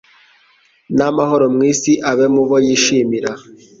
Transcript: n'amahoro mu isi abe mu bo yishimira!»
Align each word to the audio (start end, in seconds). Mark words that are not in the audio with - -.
n'amahoro 0.97 1.45
mu 1.55 1.61
isi 1.71 1.91
abe 2.11 2.25
mu 2.35 2.43
bo 2.49 2.57
yishimira!» 2.67 3.31